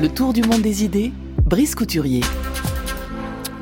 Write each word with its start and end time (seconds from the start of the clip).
Le 0.00 0.08
tour 0.08 0.32
du 0.32 0.40
monde 0.40 0.62
des 0.62 0.82
idées, 0.82 1.12
Brice 1.44 1.74
Couturier. 1.74 2.22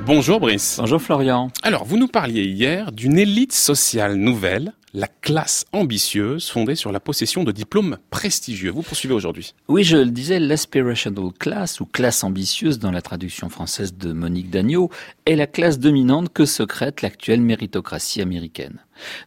Bonjour 0.07 0.39
Brice. 0.39 0.77
Bonjour 0.79 1.03
Florian. 1.03 1.51
Alors, 1.65 1.85
vous 1.85 1.97
nous 1.97 2.07
parliez 2.07 2.45
hier 2.45 2.93
d'une 2.93 3.19
élite 3.19 3.53
sociale 3.53 4.15
nouvelle, 4.15 4.73
la 4.95 5.07
classe 5.07 5.67
ambitieuse 5.73 6.49
fondée 6.49 6.75
sur 6.75 6.93
la 6.93 7.01
possession 7.01 7.45
de 7.45 7.53
diplômes 7.53 7.99
prestigieux. 8.11 8.71
Vous 8.71 8.83
poursuivez 8.83 9.15
aujourd'hui. 9.15 9.55
Oui, 9.69 9.85
je 9.85 9.97
le 9.97 10.11
disais, 10.11 10.39
l'aspirational 10.39 11.33
class, 11.39 11.81
ou 11.81 11.87
classe 11.87 12.25
ambitieuse 12.25 12.79
dans 12.79 12.91
la 12.91 13.03
traduction 13.03 13.49
française 13.49 13.95
de 13.95 14.13
Monique 14.13 14.51
Dagneau, 14.51 14.91
est 15.27 15.37
la 15.37 15.47
classe 15.47 15.79
dominante 15.79 16.33
que 16.33 16.47
secrète 16.47 17.03
l'actuelle 17.03 17.43
méritocratie 17.43 18.23
américaine. 18.23 18.79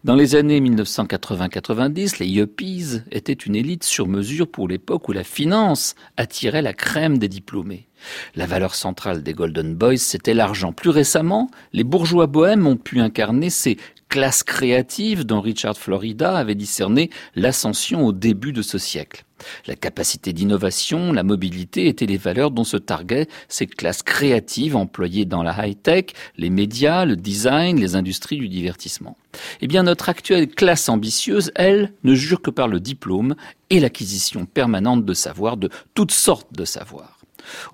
Dans 0.04 0.16
les 0.16 0.36
années 0.36 0.60
1980-90, 0.60 2.20
les 2.20 2.28
yuppies 2.28 3.02
étaient 3.12 3.34
une 3.34 3.56
élite 3.56 3.84
sur 3.84 4.08
mesure 4.08 4.50
pour 4.50 4.68
l'époque 4.68 5.08
où 5.08 5.12
la 5.12 5.24
finance 5.24 5.96
attirait 6.18 6.62
la 6.62 6.74
crème 6.74 7.18
des 7.18 7.30
diplômés. 7.30 7.88
La 8.36 8.48
valeur 8.48 8.76
centrale 8.76 9.22
des 9.24 9.34
Golden 9.34 9.76
Boys, 9.76 9.98
c'était 9.98 10.34
l'argent. 10.34 10.74
Plus 10.74 10.90
récemment, 10.90 11.52
les 11.72 11.84
bourgeois 11.84 12.28
bohèmes 12.28 12.66
ont 12.66 12.78
pu 12.78 13.00
incarner 13.00 13.50
ces 13.50 13.78
classes 14.12 14.44
créatives 14.44 15.26
dont 15.26 15.40
Richard 15.40 15.78
Florida 15.78 16.36
avait 16.36 16.54
discerné 16.54 17.10
l'ascension 17.34 18.06
au 18.06 18.12
début 18.12 18.52
de 18.52 18.62
ce 18.62 18.78
siècle. 18.78 19.24
La 19.68 19.78
capacité 19.78 20.34
d'innovation, 20.34 21.14
la 21.14 21.24
mobilité 21.24 21.88
étaient 21.88 22.06
les 22.06 22.18
valeurs 22.18 22.52
dont 22.52 22.66
se 22.66 22.76
targuaient 22.76 23.30
ces 23.48 23.68
classes 23.68 24.04
créatives 24.04 24.76
employées 24.76 25.24
dans 25.24 25.44
la 25.44 25.66
high-tech, 25.66 26.08
les 26.38 26.50
médias, 26.50 27.06
le 27.06 27.16
design, 27.16 27.80
les 27.80 27.96
industries 27.96 28.38
du 28.38 28.50
divertissement. 28.50 29.16
Eh 29.62 29.68
bien, 29.68 29.84
notre 29.84 30.10
actuelle 30.10 30.50
classe 30.50 30.90
ambitieuse, 30.90 31.54
elle, 31.56 31.94
ne 32.04 32.14
jure 32.14 32.42
que 32.42 32.52
par 32.52 32.68
le 32.68 32.82
diplôme 32.82 33.36
et 33.70 33.80
l'acquisition 33.80 34.46
permanente 34.46 35.06
de 35.06 35.14
savoir, 35.14 35.56
de 35.56 35.70
toutes 35.96 36.12
sortes 36.12 36.52
de 36.54 36.66
savoirs. 36.66 37.21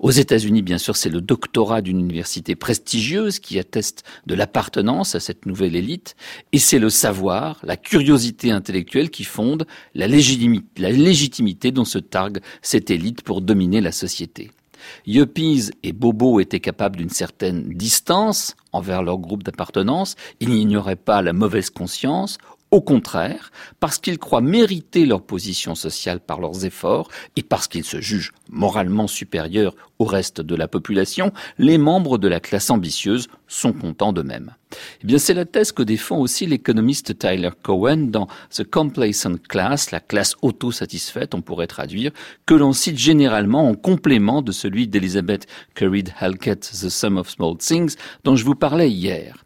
Aux 0.00 0.10
États-Unis, 0.10 0.62
bien 0.62 0.78
sûr, 0.78 0.96
c'est 0.96 1.08
le 1.08 1.20
doctorat 1.20 1.82
d'une 1.82 2.00
université 2.00 2.54
prestigieuse 2.54 3.38
qui 3.38 3.58
atteste 3.58 4.04
de 4.26 4.34
l'appartenance 4.34 5.14
à 5.14 5.20
cette 5.20 5.46
nouvelle 5.46 5.76
élite, 5.76 6.16
et 6.52 6.58
c'est 6.58 6.78
le 6.78 6.90
savoir, 6.90 7.58
la 7.62 7.76
curiosité 7.76 8.50
intellectuelle 8.50 9.10
qui 9.10 9.24
fonde 9.24 9.66
la 9.94 10.06
légitimité, 10.06 11.70
dont 11.72 11.84
se 11.84 11.98
targue 11.98 12.40
cette 12.62 12.90
élite 12.90 13.22
pour 13.22 13.40
dominer 13.40 13.80
la 13.80 13.92
société. 13.92 14.50
Yuppies 15.06 15.70
et 15.82 15.92
Bobo 15.92 16.40
étaient 16.40 16.60
capables 16.60 16.96
d'une 16.96 17.10
certaine 17.10 17.68
distance 17.68 18.56
envers 18.72 19.02
leur 19.02 19.18
groupe 19.18 19.42
d'appartenance, 19.42 20.14
ils 20.40 20.50
n'ignoraient 20.50 20.96
pas 20.96 21.22
la 21.22 21.32
mauvaise 21.32 21.70
conscience, 21.70 22.38
au 22.70 22.80
contraire, 22.80 23.50
parce 23.80 23.98
qu'ils 23.98 24.18
croient 24.18 24.40
mériter 24.40 25.06
leur 25.06 25.22
position 25.22 25.74
sociale 25.74 26.20
par 26.20 26.40
leurs 26.40 26.64
efforts 26.64 27.08
et 27.36 27.42
parce 27.42 27.66
qu'ils 27.66 27.84
se 27.84 28.00
jugent 28.00 28.32
moralement 28.50 29.06
supérieurs 29.06 29.74
au 29.98 30.04
reste 30.04 30.40
de 30.40 30.54
la 30.54 30.68
population, 30.68 31.32
les 31.58 31.78
membres 31.78 32.18
de 32.18 32.28
la 32.28 32.40
classe 32.40 32.70
ambitieuse 32.70 33.28
sont 33.46 33.72
contents 33.72 34.12
d'eux-mêmes. 34.12 34.54
Eh 35.02 35.06
bien, 35.06 35.18
c'est 35.18 35.34
la 35.34 35.46
thèse 35.46 35.72
que 35.72 35.82
défend 35.82 36.18
aussi 36.18 36.46
l'économiste 36.46 37.18
Tyler 37.18 37.50
Cowen 37.62 38.10
dans 38.10 38.28
The 38.50 38.68
Complacent 38.68 39.38
Class, 39.48 39.90
la 39.90 40.00
classe 40.00 40.36
auto-satisfaite, 40.42 41.34
on 41.34 41.40
pourrait 41.40 41.66
traduire, 41.66 42.12
que 42.44 42.54
l'on 42.54 42.74
cite 42.74 42.98
généralement 42.98 43.68
en 43.68 43.74
complément 43.74 44.42
de 44.42 44.52
celui 44.52 44.86
d'Elizabeth 44.86 45.46
Currid 45.74 46.12
Halkett, 46.20 46.60
The 46.60 46.90
Sum 46.90 47.16
of 47.16 47.30
Small 47.30 47.56
Things, 47.56 47.96
dont 48.24 48.36
je 48.36 48.44
vous 48.44 48.54
parlais 48.54 48.90
hier. 48.90 49.44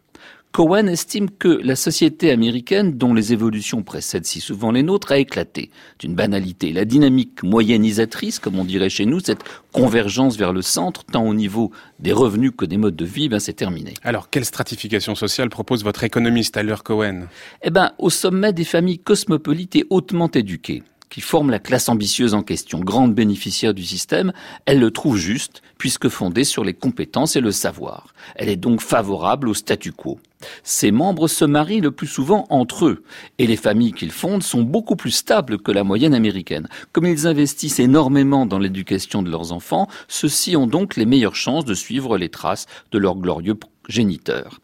Cohen 0.53 0.85
estime 0.85 1.31
que 1.31 1.47
la 1.47 1.75
société 1.75 2.29
américaine, 2.29 2.95
dont 2.95 3.15
les 3.15 3.33
évolutions 3.33 3.81
précèdent 3.81 4.27
si 4.27 4.39
souvent 4.39 4.69
les 4.69 4.83
nôtres, 4.83 5.11
a 5.11 5.17
éclaté 5.17 5.71
d'une 5.97 6.13
banalité. 6.13 6.71
La 6.73 6.85
dynamique 6.85 7.41
moyennisatrice, 7.41 8.37
comme 8.37 8.59
on 8.59 8.63
dirait 8.63 8.91
chez 8.91 9.07
nous, 9.07 9.19
cette 9.19 9.43
convergence 9.71 10.37
vers 10.37 10.53
le 10.53 10.61
centre, 10.61 11.05
tant 11.05 11.25
au 11.25 11.33
niveau 11.33 11.71
des 11.97 12.13
revenus 12.13 12.51
que 12.55 12.65
des 12.65 12.77
modes 12.77 12.95
de 12.95 13.03
vie, 13.03 13.29
ben 13.29 13.39
c'est 13.39 13.53
terminé. 13.53 13.95
Alors, 14.03 14.29
quelle 14.29 14.45
stratification 14.45 15.15
sociale 15.15 15.49
propose 15.49 15.83
votre 15.83 16.03
économiste 16.03 16.53
Tyler 16.53 16.75
Cohen? 16.83 17.21
Eh 17.63 17.71
ben, 17.71 17.93
au 17.97 18.11
sommet 18.11 18.53
des 18.53 18.63
familles 18.63 18.99
cosmopolites 18.99 19.75
et 19.75 19.87
hautement 19.89 20.29
éduquées 20.29 20.83
qui 21.13 21.21
forment 21.21 21.51
la 21.51 21.59
classe 21.59 21.89
ambitieuse 21.89 22.33
en 22.33 22.41
question, 22.41 22.79
grande 22.79 23.13
bénéficiaire 23.13 23.75
du 23.75 23.83
système, 23.83 24.33
elle 24.65 24.79
le 24.79 24.89
trouve 24.89 25.15
juste, 25.15 25.61
puisque 25.77 26.09
fondée 26.09 26.43
sur 26.43 26.63
les 26.63 26.73
compétences 26.73 27.35
et 27.35 27.39
le 27.39 27.51
savoir. 27.51 28.15
Elle 28.35 28.49
est 28.49 28.55
donc 28.55 28.81
favorable 28.81 29.47
au 29.47 29.53
statu 29.53 29.91
quo. 29.91 30.17
Ses 30.63 30.91
membres 30.91 31.27
se 31.27 31.45
marient 31.45 31.81
le 31.81 31.91
plus 31.91 32.07
souvent 32.07 32.45
entre 32.49 32.85
eux, 32.85 33.03
et 33.37 33.47
les 33.47 33.57
familles 33.57 33.93
qu'ils 33.93 34.11
fondent 34.11 34.43
sont 34.43 34.61
beaucoup 34.61 34.95
plus 34.95 35.11
stables 35.11 35.57
que 35.57 35.71
la 35.71 35.83
moyenne 35.83 36.13
américaine. 36.13 36.67
Comme 36.91 37.05
ils 37.05 37.27
investissent 37.27 37.79
énormément 37.79 38.45
dans 38.45 38.59
l'éducation 38.59 39.23
de 39.23 39.31
leurs 39.31 39.51
enfants, 39.51 39.87
ceux-ci 40.07 40.55
ont 40.55 40.67
donc 40.67 40.95
les 40.95 41.05
meilleures 41.05 41.35
chances 41.35 41.65
de 41.65 41.73
suivre 41.73 42.17
les 42.17 42.29
traces 42.29 42.67
de 42.91 42.97
leurs 42.97 43.15
glorieux 43.15 43.57
géniteurs. 43.87 44.59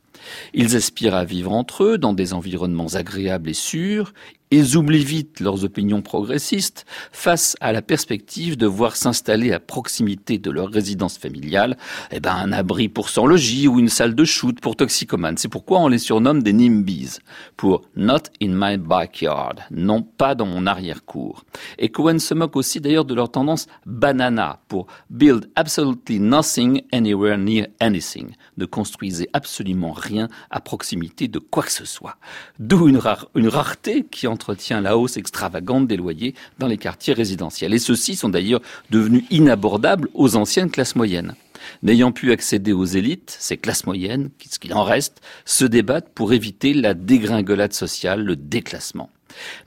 Ils 0.53 0.75
aspirent 0.75 1.15
à 1.15 1.25
vivre 1.25 1.53
entre 1.53 1.83
eux 1.83 1.97
dans 1.97 2.13
des 2.13 2.33
environnements 2.33 2.93
agréables 2.93 3.49
et 3.49 3.53
sûrs. 3.53 4.13
Ils 4.51 4.77
oublient 4.77 5.03
vite 5.03 5.41
leurs 5.41 5.63
opinions 5.63 6.01
progressistes 6.01 6.87
face 7.11 7.55
à 7.61 7.71
la 7.71 7.83
perspective 7.83 8.57
de 8.57 8.65
voir 8.65 8.95
s'installer 8.95 9.53
à 9.53 9.59
proximité 9.59 10.39
de 10.39 10.49
leur 10.49 10.69
résidence 10.69 11.19
familiale 11.19 11.77
eh 12.09 12.19
ben, 12.19 12.33
un 12.33 12.51
abri 12.51 12.89
pour 12.89 13.09
sans-logis 13.09 13.67
ou 13.67 13.77
une 13.77 13.89
salle 13.89 14.15
de 14.15 14.25
shoot 14.25 14.59
pour 14.59 14.75
toxicomanes. 14.75 15.37
C'est 15.37 15.49
pourquoi 15.49 15.81
on 15.81 15.87
les 15.87 15.99
surnomme 15.99 16.41
des 16.41 16.53
NIMBYs, 16.53 17.19
pour 17.57 17.83
Not 17.95 18.23
in 18.41 18.49
my 18.55 18.77
backyard, 18.77 19.57
non 19.69 20.01
pas 20.01 20.33
dans 20.33 20.47
mon 20.47 20.65
arrière-cour. 20.65 21.45
Et 21.77 21.89
Cohen 21.89 22.17
se 22.17 22.33
moque 22.33 22.55
aussi 22.55 22.81
d'ailleurs 22.81 23.05
de 23.05 23.13
leur 23.13 23.29
tendance 23.29 23.67
banana, 23.85 24.61
pour 24.67 24.87
Build 25.11 25.51
absolutely 25.55 26.19
nothing 26.19 26.81
anywhere 26.91 27.37
near 27.37 27.67
anything, 27.79 28.31
ne 28.57 28.65
construisez 28.65 29.29
absolument 29.33 29.91
rien 29.91 30.27
à 30.49 30.59
proximité 30.59 31.27
de 31.27 31.37
quoi 31.37 31.61
que 31.61 31.71
ce 31.71 31.85
soit. 31.85 32.17
D'où 32.57 32.87
une, 32.87 32.99
une 33.35 33.47
rareté 33.47 34.07
qui 34.09 34.25
en 34.25 34.38
entretient 34.39 34.79
la 34.79 34.97
hausse 34.97 35.17
extravagante 35.17 35.85
des 35.85 35.97
loyers 35.97 36.33
dans 36.59 36.67
les 36.67 36.77
quartiers 36.77 37.13
résidentiels. 37.13 37.73
Et 37.73 37.79
ceux-ci 37.79 38.15
sont 38.15 38.29
d'ailleurs 38.29 38.61
devenus 38.89 39.25
inabordables 39.29 40.07
aux 40.13 40.37
anciennes 40.37 40.71
classes 40.71 40.95
moyennes. 40.95 41.35
N'ayant 41.83 42.13
pu 42.13 42.31
accéder 42.31 42.71
aux 42.71 42.85
élites, 42.85 43.35
ces 43.37 43.57
classes 43.57 43.85
moyennes, 43.85 44.29
ce 44.49 44.57
qu'il 44.57 44.73
en 44.73 44.85
reste, 44.85 45.19
se 45.43 45.65
débattent 45.65 46.13
pour 46.15 46.31
éviter 46.31 46.73
la 46.73 46.93
dégringolade 46.93 47.73
sociale, 47.73 48.23
le 48.23 48.37
déclassement. 48.37 49.09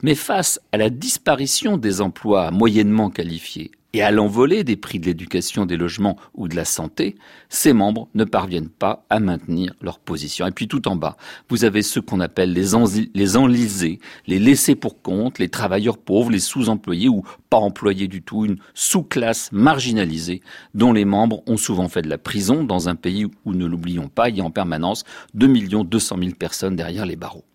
Mais 0.01 0.15
face 0.15 0.59
à 0.71 0.77
la 0.77 0.89
disparition 0.89 1.77
des 1.77 2.01
emplois 2.01 2.49
moyennement 2.49 3.11
qualifiés 3.11 3.69
et 3.93 4.01
à 4.01 4.11
l'envolée 4.11 4.63
des 4.63 4.75
prix 4.75 4.99
de 4.99 5.05
l'éducation, 5.05 5.65
des 5.65 5.77
logements 5.77 6.17
ou 6.33 6.47
de 6.47 6.55
la 6.55 6.65
santé, 6.65 7.15
ces 7.49 7.73
membres 7.73 8.09
ne 8.15 8.23
parviennent 8.23 8.69
pas 8.69 9.05
à 9.09 9.19
maintenir 9.19 9.75
leur 9.81 9.99
position. 9.99 10.47
Et 10.47 10.51
puis 10.51 10.67
tout 10.67 10.87
en 10.87 10.95
bas, 10.95 11.15
vous 11.49 11.63
avez 11.63 11.83
ceux 11.83 12.01
qu'on 12.01 12.19
appelle 12.19 12.53
les, 12.53 12.71
les 13.13 13.37
enlisés, 13.37 13.99
les 14.25 14.39
laissés 14.39 14.75
pour 14.75 15.01
compte, 15.01 15.37
les 15.37 15.49
travailleurs 15.49 15.99
pauvres, 15.99 16.31
les 16.31 16.39
sous-employés 16.39 17.07
ou 17.07 17.23
pas 17.51 17.57
employés 17.57 18.07
du 18.07 18.23
tout, 18.23 18.45
une 18.45 18.57
sous-classe 18.73 19.51
marginalisée 19.51 20.41
dont 20.73 20.91
les 20.91 21.05
membres 21.05 21.43
ont 21.45 21.57
souvent 21.57 21.87
fait 21.87 22.01
de 22.01 22.09
la 22.09 22.17
prison 22.17 22.63
dans 22.63 22.89
un 22.89 22.95
pays 22.95 23.25
où, 23.45 23.53
ne 23.53 23.65
l'oublions 23.65 24.09
pas, 24.09 24.29
il 24.29 24.37
y 24.37 24.41
a 24.41 24.43
en 24.43 24.51
permanence 24.51 25.03
2 25.35 25.83
200 25.83 26.17
000 26.17 26.31
personnes 26.31 26.75
derrière 26.75 27.05
les 27.05 27.15
barreaux. 27.15 27.45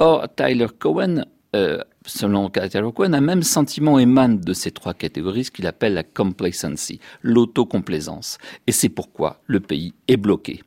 Or, 0.00 0.26
Tyler 0.34 0.66
Cohen 0.76 1.24
euh, 1.56 1.78
selon 2.08 2.50
Cohen, 2.50 3.12
un 3.12 3.20
même 3.20 3.42
sentiment 3.42 3.98
émane 3.98 4.40
de 4.40 4.52
ces 4.52 4.70
trois 4.70 4.94
catégories, 4.94 5.44
ce 5.44 5.50
qu'il 5.50 5.66
appelle 5.66 5.94
la 5.94 6.02
complacency, 6.02 7.00
l'autocomplaisance. 7.22 8.38
Et 8.66 8.72
c'est 8.72 8.88
pourquoi 8.88 9.40
le 9.46 9.60
pays 9.60 9.94
est 10.08 10.16
bloqué. 10.16 10.62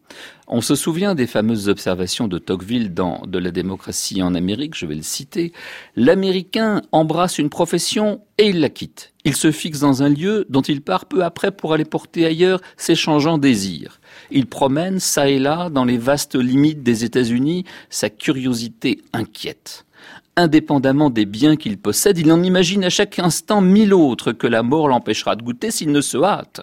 On 0.47 0.61
se 0.61 0.75
souvient 0.75 1.15
des 1.15 1.27
fameuses 1.27 1.69
observations 1.69 2.27
de 2.27 2.37
Tocqueville 2.37 2.93
dans 2.93 3.21
De 3.25 3.39
la 3.39 3.51
démocratie 3.51 4.21
en 4.21 4.35
Amérique, 4.35 4.77
je 4.77 4.85
vais 4.85 4.95
le 4.95 5.01
citer. 5.01 5.53
L'Américain 5.95 6.81
embrasse 6.91 7.37
une 7.37 7.49
profession 7.49 8.21
et 8.37 8.49
il 8.49 8.59
la 8.59 8.69
quitte. 8.69 9.13
Il 9.23 9.35
se 9.35 9.51
fixe 9.51 9.79
dans 9.79 10.03
un 10.03 10.09
lieu 10.09 10.45
dont 10.49 10.61
il 10.61 10.81
part 10.81 11.05
peu 11.05 11.23
après 11.23 11.51
pour 11.51 11.73
aller 11.73 11.85
porter 11.85 12.25
ailleurs 12.25 12.59
ses 12.75 12.95
changeants 12.95 13.37
désirs. 13.37 14.01
Il 14.29 14.47
promène 14.47 14.99
ça 14.99 15.29
et 15.29 15.39
là 15.39 15.69
dans 15.69 15.85
les 15.85 15.97
vastes 15.97 16.35
limites 16.35 16.83
des 16.83 17.05
États-Unis 17.05 17.63
sa 17.89 18.09
curiosité 18.09 19.01
inquiète 19.13 19.85
indépendamment 20.41 21.09
des 21.09 21.25
biens 21.25 21.55
qu'il 21.55 21.77
possède, 21.77 22.17
il 22.17 22.31
en 22.31 22.43
imagine 22.43 22.83
à 22.83 22.89
chaque 22.89 23.19
instant 23.19 23.61
mille 23.61 23.93
autres 23.93 24.31
que 24.31 24.47
la 24.47 24.63
mort 24.63 24.87
l'empêchera 24.87 25.35
de 25.35 25.43
goûter 25.43 25.71
s'il 25.71 25.91
ne 25.91 26.01
se 26.01 26.17
hâte. 26.17 26.61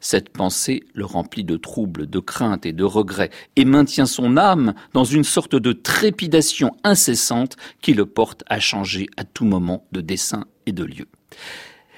Cette 0.00 0.30
pensée 0.30 0.84
le 0.94 1.04
remplit 1.04 1.44
de 1.44 1.56
troubles, 1.56 2.08
de 2.08 2.18
craintes 2.18 2.66
et 2.66 2.72
de 2.72 2.84
regrets, 2.84 3.30
et 3.56 3.64
maintient 3.64 4.06
son 4.06 4.36
âme 4.36 4.74
dans 4.94 5.04
une 5.04 5.24
sorte 5.24 5.56
de 5.56 5.72
trépidation 5.72 6.74
incessante 6.84 7.56
qui 7.82 7.94
le 7.94 8.06
porte 8.06 8.42
à 8.48 8.60
changer 8.60 9.08
à 9.16 9.24
tout 9.24 9.44
moment 9.44 9.86
de 9.92 10.00
dessin 10.00 10.44
et 10.66 10.72
de 10.72 10.84
lieu. 10.84 11.06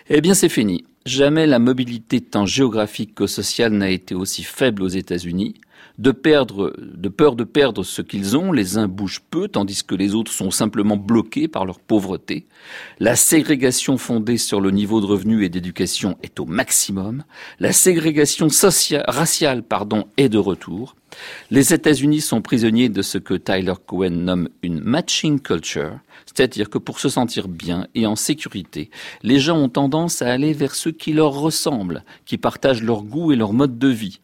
Eh 0.08 0.20
bien, 0.20 0.34
c'est 0.34 0.48
fini. 0.48 0.84
Jamais 1.06 1.46
la 1.46 1.58
mobilité 1.58 2.20
tant 2.20 2.46
géographique 2.46 3.14
que 3.14 3.26
sociale 3.26 3.72
n'a 3.72 3.90
été 3.90 4.14
aussi 4.14 4.42
faible 4.42 4.82
aux 4.82 4.88
États-Unis. 4.88 5.54
De, 5.98 6.12
perdre, 6.12 6.74
de 6.78 7.08
peur 7.08 7.34
de 7.34 7.44
perdre 7.44 7.82
ce 7.82 8.02
qu'ils 8.02 8.36
ont, 8.36 8.52
les 8.52 8.78
uns 8.78 8.86
bougent 8.86 9.22
peu, 9.30 9.48
tandis 9.48 9.82
que 9.84 9.94
les 9.94 10.14
autres 10.14 10.32
sont 10.32 10.50
simplement 10.50 10.96
bloqués 10.96 11.48
par 11.48 11.64
leur 11.64 11.80
pauvreté. 11.80 12.46
La 13.00 13.16
ségrégation 13.16 13.98
fondée 13.98 14.38
sur 14.38 14.60
le 14.60 14.70
niveau 14.70 15.00
de 15.00 15.06
revenu 15.06 15.44
et 15.44 15.48
d'éducation 15.48 16.16
est 16.22 16.38
au 16.38 16.46
maximum. 16.46 17.24
La 17.58 17.72
ségrégation 17.72 18.48
raciale 19.06 19.62
pardon, 19.62 20.06
est 20.16 20.28
de 20.28 20.38
retour. 20.38 20.94
Les 21.50 21.72
États-Unis 21.72 22.20
sont 22.20 22.42
prisonniers 22.42 22.88
de 22.88 23.02
ce 23.02 23.18
que 23.18 23.34
Tyler 23.34 23.74
Cohen 23.86 24.10
nomme 24.10 24.48
une 24.62 24.80
matching 24.80 25.40
culture, 25.40 25.98
c'est-à-dire 26.26 26.68
que 26.68 26.78
pour 26.78 27.00
se 27.00 27.08
sentir 27.08 27.48
bien 27.48 27.86
et 27.94 28.06
en 28.06 28.16
sécurité, 28.16 28.90
les 29.22 29.38
gens 29.38 29.58
ont 29.58 29.68
tendance 29.68 30.22
à 30.22 30.30
aller 30.30 30.52
vers 30.52 30.74
ceux 30.74 30.92
qui 30.92 31.12
leur 31.12 31.32
ressemblent, 31.32 32.04
qui 32.26 32.36
partagent 32.36 32.82
leur 32.82 33.02
goût 33.02 33.32
et 33.32 33.36
leur 33.36 33.52
mode 33.52 33.78
de 33.78 33.88
vie. 33.88 34.20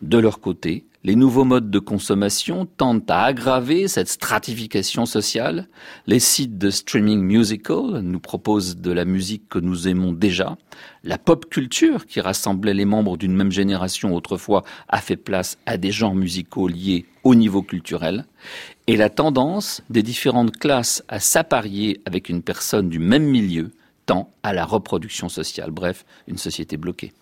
De 0.00 0.18
leur 0.18 0.40
côté, 0.40 0.84
les 1.08 1.16
nouveaux 1.16 1.44
modes 1.44 1.70
de 1.70 1.78
consommation 1.78 2.66
tendent 2.66 3.10
à 3.10 3.22
aggraver 3.22 3.88
cette 3.88 4.10
stratification 4.10 5.06
sociale. 5.06 5.66
Les 6.06 6.18
sites 6.18 6.58
de 6.58 6.68
streaming 6.68 7.22
musical 7.22 8.00
nous 8.02 8.20
proposent 8.20 8.76
de 8.76 8.92
la 8.92 9.06
musique 9.06 9.48
que 9.48 9.58
nous 9.58 9.88
aimons 9.88 10.12
déjà. 10.12 10.58
La 11.04 11.16
pop 11.16 11.48
culture, 11.48 12.04
qui 12.04 12.20
rassemblait 12.20 12.74
les 12.74 12.84
membres 12.84 13.16
d'une 13.16 13.34
même 13.34 13.50
génération 13.50 14.14
autrefois, 14.14 14.64
a 14.90 15.00
fait 15.00 15.16
place 15.16 15.56
à 15.64 15.78
des 15.78 15.92
genres 15.92 16.14
musicaux 16.14 16.68
liés 16.68 17.06
au 17.24 17.34
niveau 17.34 17.62
culturel. 17.62 18.26
Et 18.86 18.98
la 18.98 19.08
tendance 19.08 19.80
des 19.88 20.02
différentes 20.02 20.58
classes 20.58 21.02
à 21.08 21.20
s'apparier 21.20 22.02
avec 22.04 22.28
une 22.28 22.42
personne 22.42 22.90
du 22.90 22.98
même 22.98 23.24
milieu 23.24 23.70
tend 24.04 24.30
à 24.42 24.52
la 24.52 24.66
reproduction 24.66 25.30
sociale. 25.30 25.70
Bref, 25.70 26.04
une 26.26 26.36
société 26.36 26.76
bloquée. 26.76 27.14